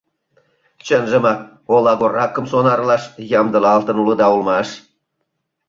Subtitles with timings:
[0.85, 1.39] —Чынжымак
[1.75, 3.03] олагоракым сонарлаш
[3.39, 4.69] ямдылалтын улыда улмаш?